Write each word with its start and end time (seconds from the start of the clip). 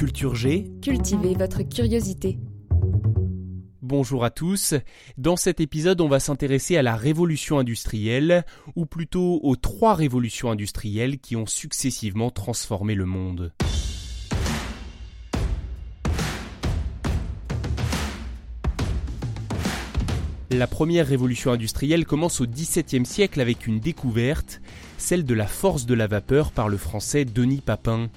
Culture 0.00 0.34
G, 0.34 0.72
Cultivez 0.80 1.34
votre 1.34 1.60
curiosité. 1.62 2.38
bonjour 3.82 4.24
à 4.24 4.30
tous. 4.30 4.72
Dans 5.18 5.36
cet 5.36 5.60
épisode, 5.60 6.00
on 6.00 6.08
va 6.08 6.20
s'intéresser 6.20 6.78
à 6.78 6.82
la 6.82 6.96
révolution 6.96 7.58
industrielle, 7.58 8.46
ou 8.76 8.86
plutôt 8.86 9.40
aux 9.42 9.56
trois 9.56 9.94
révolutions 9.94 10.50
industrielles 10.50 11.18
qui 11.18 11.36
ont 11.36 11.44
successivement 11.44 12.30
transformé 12.30 12.94
le 12.94 13.04
monde. 13.04 13.52
La 20.50 20.66
première 20.66 21.06
révolution 21.06 21.52
industrielle 21.52 22.06
commence 22.06 22.40
au 22.40 22.46
XVIIe 22.46 23.04
siècle 23.04 23.40
avec 23.40 23.66
une 23.66 23.80
découverte, 23.80 24.62
celle 24.96 25.26
de 25.26 25.34
la 25.34 25.46
force 25.46 25.84
de 25.84 25.94
la 25.94 26.06
vapeur 26.06 26.52
par 26.52 26.70
le 26.70 26.78
français 26.78 27.26
Denis 27.26 27.60
Papin. 27.60 28.08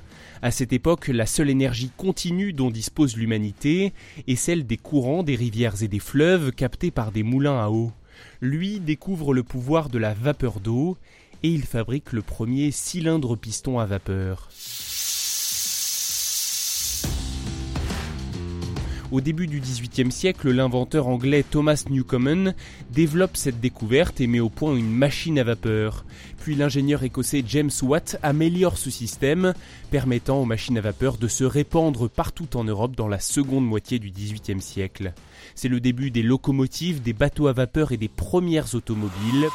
À 0.44 0.52
cette 0.52 0.74
époque, 0.74 1.08
la 1.08 1.26
seule 1.26 1.50
énergie 1.50 1.90
continue 1.96 2.52
dont 2.52 2.70
dispose 2.70 3.16
l'humanité 3.16 3.94
est 4.28 4.36
celle 4.36 4.68
des 4.68 4.76
courants 4.76 5.24
des 5.24 5.38
rivières 5.38 5.82
et 5.84 5.88
des 5.88 6.00
fleuves 6.00 6.52
captés 6.52 6.92
par 6.92 7.14
des 7.14 7.24
moulins 7.24 7.64
à 7.64 7.70
eau. 7.70 7.94
Lui 8.42 8.82
découvre 8.82 9.34
le 9.34 9.44
pouvoir 9.44 9.88
de 9.88 9.98
la 9.98 10.14
vapeur 10.14 10.60
d'eau 10.60 10.98
et 11.44 11.48
il 11.48 11.64
fabrique 11.64 12.12
le 12.12 12.22
premier 12.22 12.72
cylindre 12.72 13.38
piston 13.38 13.80
à 13.80 13.86
vapeur. 13.86 14.50
Au 19.14 19.22
début 19.22 19.46
du 19.46 19.60
XVIIIe 19.60 20.12
siècle, 20.12 20.50
l'inventeur 20.50 21.08
anglais 21.08 21.46
Thomas 21.48 21.84
Newcomen 21.88 22.56
développe 22.90 23.38
cette 23.38 23.60
découverte 23.60 24.20
et 24.20 24.26
met 24.26 24.40
au 24.40 24.50
point 24.50 24.76
une 24.76 24.90
machine 24.90 25.38
à 25.38 25.44
vapeur. 25.44 26.04
Puis 26.42 26.56
l'ingénieur 26.56 27.04
écossais 27.04 27.44
James 27.46 27.70
Watt 27.84 28.18
améliore 28.24 28.76
ce 28.76 28.90
système, 28.90 29.54
permettant 29.92 30.42
aux 30.42 30.46
machines 30.46 30.80
à 30.80 30.82
vapeur 30.82 31.18
de 31.18 31.28
se 31.28 31.44
répandre 31.44 32.10
partout 32.10 32.58
en 32.58 32.64
Europe 32.64 32.96
dans 32.96 33.08
la 33.08 33.20
seconde 33.20 33.68
moitié 33.68 34.00
du 34.00 34.10
XVIIIe 34.10 34.60
siècle. 34.60 35.14
C'est 35.54 35.70
le 35.70 35.80
début 35.80 36.10
des 36.10 36.24
locomotives, 36.24 37.04
des 37.04 37.14
bateaux 37.14 37.46
à 37.46 37.54
vapeur 37.54 37.92
et 37.92 37.98
des 37.98 38.10
premières 38.10 38.74
automobiles 38.74 39.48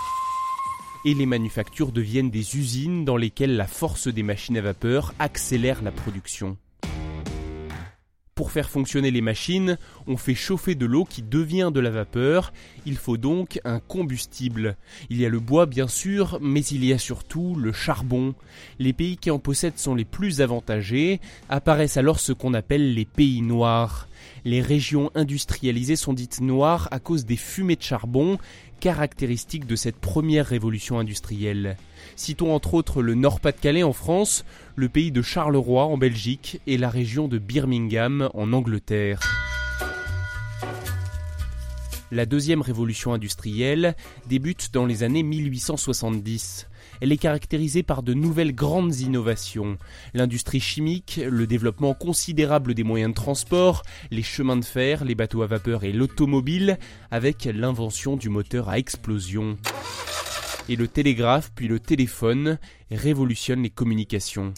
et 1.05 1.15
les 1.15 1.27
manufactures 1.27 1.91
deviennent 1.91 2.31
des 2.31 2.57
usines 2.57 3.05
dans 3.05 3.17
lesquelles 3.17 3.57
la 3.57 3.67
force 3.67 4.07
des 4.07 4.23
machines 4.23 4.57
à 4.57 4.61
vapeur 4.61 5.15
accélère 5.19 5.83
la 5.83 5.91
production. 5.91 6.57
Pour 8.39 8.53
faire 8.53 8.71
fonctionner 8.71 9.11
les 9.11 9.21
machines, 9.21 9.79
on 10.07 10.17
fait 10.17 10.37
chauffer 10.37 10.77
de 10.77 10.87
l'eau 10.87 11.05
qui 11.05 11.23
devient 11.23 11.73
de 11.75 11.81
la 11.81 11.91
vapeur, 11.91 12.53
il 12.87 12.97
faut 12.97 13.17
donc 13.17 13.59
un 13.65 13.81
combustible. 13.81 14.77
Il 15.11 15.21
y 15.21 15.27
a 15.27 15.29
le 15.29 15.41
bois 15.41 15.67
bien 15.67 15.89
sûr, 15.89 16.39
mais 16.41 16.61
il 16.61 16.85
y 16.85 16.93
a 16.93 16.99
surtout 16.99 17.57
le 17.57 17.73
charbon. 17.73 18.37
Les 18.79 18.93
pays 18.93 19.17
qui 19.17 19.33
en 19.33 19.41
possèdent 19.41 19.81
sont 19.81 19.97
les 19.97 20.05
plus 20.05 20.41
avantagés, 20.41 21.21
apparaissent 21.49 21.97
alors 21.97 22.21
ce 22.21 22.33
qu'on 22.33 22.55
appelle 22.55 22.95
les 22.95 23.07
pays 23.07 23.43
noirs. 23.43 24.08
Les 24.49 24.63
régions 24.63 25.11
industrialisées 25.15 25.95
sont 25.95 26.15
dites 26.15 26.41
noires 26.41 26.89
à 26.91 27.01
cause 27.01 27.27
des 27.27 27.37
fumées 27.37 27.77
de 27.77 27.83
charbon, 27.83 28.39
caractéristiques 28.81 29.67
de 29.67 29.77
cette 29.77 29.99
première 29.99 30.47
révolution 30.47 30.99
industrielle. 30.99 31.77
Citons 32.17 32.55
entre 32.55 32.73
autres 32.73 33.03
le 33.03 33.15
Nord-Pas-de-Calais 33.15 33.83
en 33.83 33.93
France, 33.93 34.47
le 34.75 34.89
pays 34.89 35.13
de 35.13 35.21
Charleroi 35.21 35.85
en 35.85 35.99
Belgique 35.99 36.63
et 36.67 36.79
la 36.79 36.89
région 36.89 37.29
de 37.29 37.37
Birmingham 37.37 38.31
en 38.33 38.55
Angleterre. 38.55 39.21
La 42.11 42.25
deuxième 42.25 42.63
révolution 42.63 43.13
industrielle 43.13 43.95
débute 44.31 44.73
dans 44.73 44.87
les 44.87 45.03
années 45.03 45.25
1870. 45.25 46.69
Elle 47.01 47.13
est 47.13 47.19
caractérisée 47.19 47.83
par 47.83 48.03
de 48.03 48.15
nouvelles 48.15 48.55
grandes 48.55 48.97
innovations. 49.01 49.79
L'industrie 50.15 50.61
chimique, 50.61 51.21
le 51.25 51.47
développement 51.47 51.95
considérable 51.95 52.75
des 52.75 52.85
moyens 52.85 53.11
de 53.11 53.17
transport, 53.17 53.83
les 54.11 54.23
chemins 54.23 54.57
de 54.57 54.65
fer, 54.65 55.05
les 55.05 55.15
bateaux 55.15 55.43
à 55.43 55.47
vapeur 55.47 55.85
et 55.85 55.93
l'automobile, 55.93 56.79
avec 57.11 57.45
l'invention 57.45 58.17
du 58.17 58.29
moteur 58.29 58.69
à 58.69 58.79
explosion. 58.79 59.57
Et 60.69 60.77
le 60.77 60.89
télégraphe 60.89 61.51
puis 61.55 61.69
le 61.69 61.81
téléphone 61.81 62.59
révolutionnent 62.91 63.63
les 63.63 63.71
communications. 63.71 64.53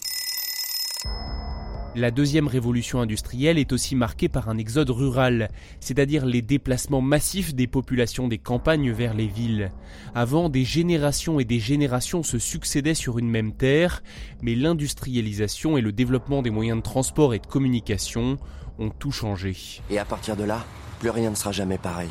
La 1.93 2.09
deuxième 2.09 2.47
révolution 2.47 3.01
industrielle 3.01 3.57
est 3.57 3.73
aussi 3.73 3.95
marquée 3.95 4.29
par 4.29 4.47
un 4.47 4.57
exode 4.57 4.89
rural, 4.89 5.49
c'est-à-dire 5.81 6.25
les 6.25 6.41
déplacements 6.41 7.01
massifs 7.01 7.53
des 7.53 7.67
populations 7.67 8.29
des 8.29 8.37
campagnes 8.37 8.91
vers 8.91 9.13
les 9.13 9.27
villes. 9.27 9.71
Avant, 10.15 10.47
des 10.47 10.63
générations 10.63 11.41
et 11.41 11.43
des 11.43 11.59
générations 11.59 12.23
se 12.23 12.39
succédaient 12.39 12.93
sur 12.93 13.19
une 13.19 13.29
même 13.29 13.51
terre, 13.51 14.03
mais 14.41 14.55
l'industrialisation 14.55 15.77
et 15.77 15.81
le 15.81 15.91
développement 15.91 16.41
des 16.41 16.49
moyens 16.49 16.77
de 16.77 16.83
transport 16.83 17.33
et 17.33 17.39
de 17.39 17.47
communication 17.47 18.37
ont 18.79 18.89
tout 18.89 19.11
changé. 19.11 19.57
Et 19.89 19.99
à 19.99 20.05
partir 20.05 20.37
de 20.37 20.45
là, 20.45 20.65
plus 21.01 21.09
rien 21.09 21.29
ne 21.29 21.35
sera 21.35 21.51
jamais 21.51 21.77
pareil. 21.77 22.09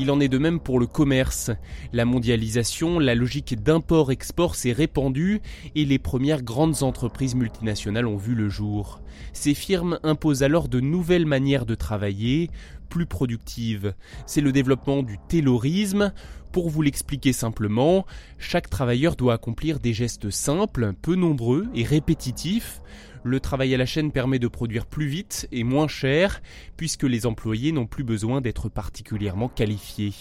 Il 0.00 0.10
en 0.10 0.18
est 0.18 0.28
de 0.28 0.38
même 0.38 0.60
pour 0.60 0.80
le 0.80 0.86
commerce. 0.86 1.50
La 1.92 2.06
mondialisation, 2.06 2.98
la 2.98 3.14
logique 3.14 3.62
d'import-export 3.62 4.54
s'est 4.54 4.72
répandue 4.72 5.42
et 5.74 5.84
les 5.84 5.98
premières 5.98 6.42
grandes 6.42 6.82
entreprises 6.82 7.34
multinationales 7.34 8.06
ont 8.06 8.16
vu 8.16 8.34
le 8.34 8.48
jour. 8.48 9.02
Ces 9.34 9.52
firmes 9.52 10.00
imposent 10.02 10.42
alors 10.42 10.68
de 10.68 10.80
nouvelles 10.80 11.26
manières 11.26 11.66
de 11.66 11.74
travailler, 11.74 12.48
plus 12.88 13.04
productives. 13.04 13.92
C'est 14.24 14.40
le 14.40 14.52
développement 14.52 15.02
du 15.02 15.18
taylorisme. 15.28 16.14
Pour 16.52 16.68
vous 16.68 16.82
l'expliquer 16.82 17.32
simplement, 17.32 18.06
chaque 18.38 18.68
travailleur 18.68 19.14
doit 19.14 19.34
accomplir 19.34 19.78
des 19.78 19.92
gestes 19.92 20.30
simples, 20.30 20.92
peu 21.00 21.14
nombreux 21.14 21.68
et 21.74 21.84
répétitifs. 21.84 22.80
Le 23.22 23.38
travail 23.38 23.74
à 23.74 23.78
la 23.78 23.86
chaîne 23.86 24.10
permet 24.10 24.38
de 24.38 24.48
produire 24.48 24.86
plus 24.86 25.06
vite 25.06 25.46
et 25.52 25.62
moins 25.62 25.88
cher, 25.88 26.40
puisque 26.76 27.04
les 27.04 27.26
employés 27.26 27.70
n'ont 27.70 27.86
plus 27.86 28.02
besoin 28.02 28.40
d'être 28.40 28.68
particulièrement 28.68 29.48
qualifiés. 29.48 30.14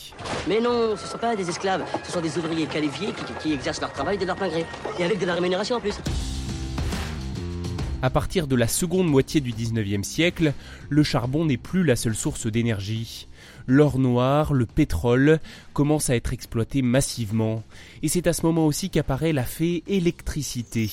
Mais 0.47 0.59
non, 0.59 0.95
ce 0.97 1.03
ne 1.03 1.07
sont 1.07 1.17
pas 1.17 1.35
des 1.35 1.49
esclaves, 1.49 1.83
ce 2.03 2.11
sont 2.11 2.21
des 2.21 2.37
ouvriers 2.37 2.67
qualifiés 2.67 3.09
qui, 3.39 3.53
exercent 3.53 3.81
leur 3.81 3.93
travail 3.93 4.17
de 4.17 4.25
leur 4.25 4.35
plein 4.35 4.49
gré. 4.49 4.65
Et 4.99 5.03
avec 5.03 5.17
de 5.17 5.25
la 5.25 5.33
rémunération 5.33 5.77
en 5.77 5.79
plus. 5.79 5.95
À 8.01 8.09
partir 8.09 8.47
de 8.47 8.55
la 8.55 8.69
seconde 8.69 9.07
moitié 9.07 9.41
du 9.41 9.51
19e 9.51 10.03
siècle, 10.03 10.53
le 10.89 11.03
charbon 11.03 11.43
n'est 11.43 11.57
plus 11.57 11.83
la 11.83 11.97
seule 11.97 12.15
source 12.15 12.47
d'énergie. 12.47 13.27
L'or 13.67 13.99
noir, 13.99 14.53
le 14.53 14.65
pétrole, 14.65 15.39
commencent 15.73 16.09
à 16.09 16.15
être 16.15 16.31
exploités 16.31 16.81
massivement. 16.81 17.61
Et 18.01 18.07
c'est 18.07 18.27
à 18.27 18.33
ce 18.33 18.45
moment 18.45 18.65
aussi 18.65 18.89
qu'apparaît 18.89 19.33
la 19.33 19.43
fée 19.43 19.83
électricité. 19.87 20.89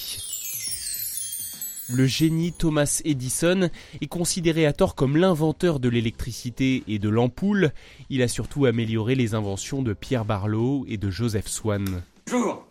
Le 1.89 2.07
génie 2.07 2.53
Thomas 2.53 3.01
Edison 3.05 3.71
est 4.01 4.09
considéré 4.09 4.67
à 4.67 4.73
tort 4.73 4.97
comme 4.97 5.17
l'inventeur 5.17 5.79
de 5.79 5.89
l'électricité 5.89 6.83
et 6.89 6.99
de 6.99 7.09
l'ampoule. 7.09 7.71
Il 8.11 8.21
a 8.21 8.29
surtout 8.29 8.65
amélioré 8.65 9.15
les 9.15 9.35
inventions 9.35 9.83
de 9.83 9.93
Pierre 9.93 10.25
Barlow 10.25 10.85
et 10.89 10.97
de 10.97 11.09
Joseph 11.09 11.47
Swan. 11.47 12.03
Jour, 12.29 12.67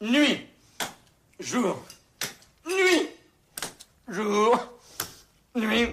nuit, 0.00 0.38
jour, 1.40 1.84
jour, 4.12 4.72
nuit. 5.56 5.88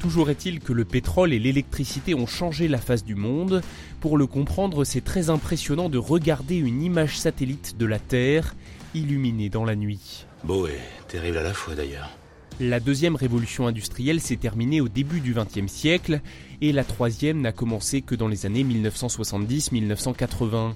Toujours 0.00 0.30
est-il 0.30 0.60
que 0.60 0.72
le 0.72 0.84
pétrole 0.84 1.32
et 1.32 1.38
l'électricité 1.38 2.14
ont 2.14 2.26
changé 2.26 2.66
la 2.68 2.78
face 2.78 3.04
du 3.04 3.14
monde. 3.14 3.62
Pour 4.00 4.18
le 4.18 4.26
comprendre, 4.26 4.84
c'est 4.84 5.00
très 5.00 5.30
impressionnant 5.30 5.88
de 5.88 5.98
regarder 5.98 6.56
une 6.56 6.82
image 6.82 7.18
satellite 7.18 7.76
de 7.78 7.86
la 7.86 7.98
Terre 7.98 8.54
illuminée 8.94 9.48
dans 9.48 9.64
la 9.64 9.76
nuit. 9.76 10.26
Beau 10.44 10.66
et 10.66 10.78
terrible 11.08 11.38
à 11.38 11.42
la 11.42 11.54
fois 11.54 11.74
d'ailleurs. 11.74 12.10
La 12.58 12.80
deuxième 12.80 13.16
révolution 13.16 13.66
industrielle 13.66 14.20
s'est 14.20 14.36
terminée 14.36 14.80
au 14.80 14.88
début 14.88 15.20
du 15.20 15.34
XXe 15.34 15.70
siècle 15.70 16.20
et 16.60 16.72
la 16.72 16.84
troisième 16.84 17.40
n'a 17.40 17.52
commencé 17.52 18.02
que 18.02 18.14
dans 18.14 18.28
les 18.28 18.44
années 18.46 18.64
1970-1980. 18.64 20.74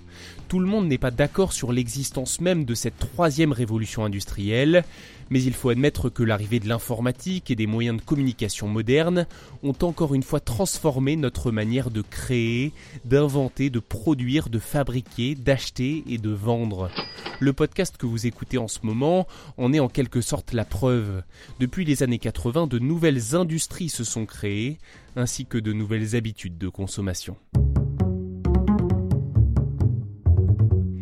Tout 0.49 0.61
le 0.61 0.67
monde 0.67 0.88
n'est 0.88 0.99
pas 0.99 1.11
d'accord 1.11 1.53
sur 1.53 1.73
l'existence 1.73 2.41
même 2.41 2.65
de 2.65 2.75
cette 2.75 2.99
troisième 2.99 3.53
révolution 3.53 4.05
industrielle, 4.05 4.85
mais 5.31 5.43
il 5.43 5.55
faut 5.55 5.71
admettre 5.71 6.11
que 6.11 6.25
l'arrivée 6.25 6.59
de 6.59 6.69
l'informatique 6.69 7.50
et 7.50 7.56
des 7.56 7.69
moyens 7.69 7.99
de 7.99 8.03
communication 8.03 8.69
modernes 8.69 9.27
ont 9.62 9.77
encore 9.82 10.15
une 10.15 10.25
fois 10.25 10.41
transformé 10.41 11.17
notre 11.17 11.53
manière 11.53 11.91
de 11.91 12.03
créer, 12.03 12.73
d'inventer, 13.05 13.71
de 13.71 13.79
produire, 13.79 14.49
de 14.49 14.59
fabriquer, 14.59 15.37
d'acheter 15.37 16.03
et 16.09 16.19
de 16.19 16.31
vendre. 16.31 16.91
Le 17.38 17.53
podcast 17.53 17.97
que 17.97 18.06
vous 18.06 18.27
écoutez 18.27 18.59
en 18.59 18.69
ce 18.69 18.81
moment 18.82 19.27
en 19.56 19.73
est 19.73 19.81
en 19.81 19.88
quelque 19.88 20.21
sorte 20.21 20.53
la 20.53 20.65
preuve. 20.65 21.23
Depuis 21.61 21.85
les 21.85 22.03
années 22.03 22.19
80, 22.19 22.67
de 22.67 22.79
nouvelles 22.79 23.35
industries 23.35 23.88
se 23.88 24.05
sont 24.05 24.27
créées, 24.27 24.79
ainsi 25.17 25.47
que 25.47 25.59
de 25.59 25.73
nouvelles 25.73 26.17
habitudes 26.17 26.59
de 26.59 26.69
consommation. 26.69 27.37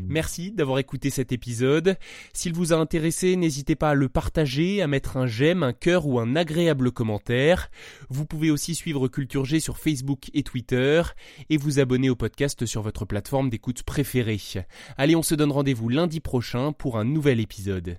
Merci 0.08 0.50
d'avoir 0.50 0.78
écouté 0.78 1.10
cet 1.10 1.32
épisode. 1.32 1.96
S'il 2.32 2.54
vous 2.54 2.72
a 2.72 2.76
intéressé, 2.76 3.36
n'hésitez 3.36 3.76
pas 3.76 3.90
à 3.90 3.94
le 3.94 4.08
partager, 4.08 4.80
à 4.80 4.86
mettre 4.86 5.18
un 5.18 5.26
j'aime, 5.26 5.62
un 5.62 5.74
cœur 5.74 6.06
ou 6.06 6.18
un 6.18 6.34
agréable 6.34 6.90
commentaire. 6.90 7.70
Vous 8.08 8.24
pouvez 8.24 8.50
aussi 8.50 8.74
suivre 8.74 9.06
Culture 9.08 9.44
G 9.44 9.60
sur 9.60 9.76
Facebook 9.76 10.30
et 10.32 10.42
Twitter 10.42 11.02
et 11.50 11.58
vous 11.58 11.78
abonner 11.78 12.08
au 12.08 12.16
podcast 12.16 12.64
sur 12.64 12.80
votre 12.80 13.04
plateforme 13.04 13.50
d'écoute 13.50 13.82
préférée. 13.82 14.40
Allez, 14.96 15.14
on 15.14 15.22
se 15.22 15.34
donne 15.34 15.52
rendez-vous 15.52 15.90
lundi 15.90 16.20
prochain 16.20 16.72
pour 16.72 16.98
un 16.98 17.04
nouvel 17.04 17.38
épisode. 17.38 17.98